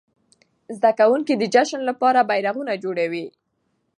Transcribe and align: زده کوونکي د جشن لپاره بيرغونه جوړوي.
زده 0.77 0.91
کوونکي 0.99 1.33
د 1.37 1.43
جشن 1.53 1.81
لپاره 1.89 2.27
بيرغونه 2.29 2.73
جوړوي. 2.83 3.25